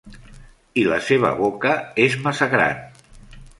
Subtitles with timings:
[0.83, 1.75] I la seva boca
[2.07, 2.83] es massa gran.